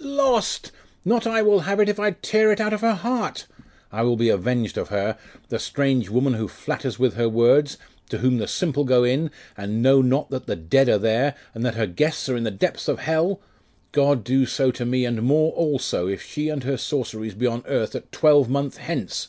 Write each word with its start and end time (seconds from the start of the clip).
lost! 0.00 0.72
Not 1.04 1.28
I 1.28 1.42
will 1.42 1.60
have 1.60 1.78
it, 1.78 1.88
if 1.88 2.00
I 2.00 2.10
tear 2.10 2.50
it 2.50 2.60
out 2.60 2.72
of 2.72 2.80
her 2.80 2.94
heart! 2.96 3.46
I 3.92 4.02
will 4.02 4.16
be 4.16 4.30
avenged 4.30 4.76
of 4.76 4.88
her 4.88 5.16
the 5.48 5.60
strange 5.60 6.10
woman 6.10 6.32
who 6.34 6.48
flatters 6.48 6.98
with 6.98 7.14
her 7.14 7.28
words, 7.28 7.78
to 8.08 8.18
whom 8.18 8.38
the 8.38 8.48
simple 8.48 8.82
go 8.82 9.04
in, 9.04 9.30
and 9.56 9.82
know 9.84 10.02
not 10.02 10.28
that 10.30 10.46
the 10.48 10.56
dead 10.56 10.88
are 10.88 10.98
there, 10.98 11.36
and 11.54 11.64
that 11.64 11.76
her 11.76 11.86
guests 11.86 12.28
are 12.28 12.36
in 12.36 12.42
the 12.42 12.50
depths 12.50 12.88
of 12.88 12.98
hell! 12.98 13.40
God 13.92 14.24
do 14.24 14.44
so 14.44 14.72
to 14.72 14.84
me, 14.84 15.04
and 15.04 15.22
more 15.22 15.52
also, 15.52 16.08
if 16.08 16.20
she 16.20 16.48
and 16.48 16.64
her 16.64 16.76
sorceries 16.76 17.34
be 17.34 17.46
on 17.46 17.62
earth 17.68 17.94
a 17.94 18.00
twelvemonth 18.10 18.78
hence! 18.78 19.28